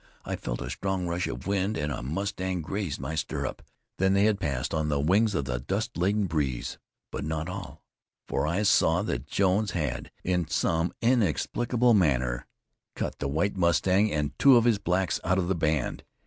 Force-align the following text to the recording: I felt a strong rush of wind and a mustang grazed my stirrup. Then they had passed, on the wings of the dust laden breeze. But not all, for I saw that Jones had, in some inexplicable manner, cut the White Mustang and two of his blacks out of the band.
I 0.25 0.35
felt 0.35 0.63
a 0.63 0.69
strong 0.71 1.05
rush 1.05 1.27
of 1.27 1.45
wind 1.45 1.77
and 1.77 1.91
a 1.91 2.01
mustang 2.01 2.63
grazed 2.63 2.99
my 2.99 3.13
stirrup. 3.13 3.61
Then 3.99 4.15
they 4.15 4.23
had 4.23 4.39
passed, 4.39 4.73
on 4.73 4.89
the 4.89 4.99
wings 4.99 5.35
of 5.35 5.45
the 5.45 5.59
dust 5.59 5.95
laden 5.95 6.25
breeze. 6.25 6.79
But 7.11 7.23
not 7.23 7.47
all, 7.47 7.83
for 8.27 8.47
I 8.47 8.63
saw 8.63 9.03
that 9.03 9.27
Jones 9.27 9.73
had, 9.73 10.09
in 10.23 10.47
some 10.47 10.91
inexplicable 11.03 11.93
manner, 11.93 12.47
cut 12.95 13.19
the 13.19 13.27
White 13.27 13.55
Mustang 13.57 14.11
and 14.11 14.31
two 14.39 14.57
of 14.57 14.65
his 14.65 14.79
blacks 14.79 15.19
out 15.23 15.37
of 15.37 15.47
the 15.47 15.53
band. 15.53 16.03